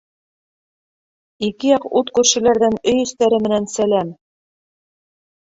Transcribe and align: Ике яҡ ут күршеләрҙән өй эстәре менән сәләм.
Ике 1.47 1.69
яҡ 1.71 1.85
ут 1.99 2.09
күршеләрҙән 2.15 2.79
өй 2.93 2.99
эстәре 3.05 3.41
менән 3.45 3.71
сәләм. 3.77 4.11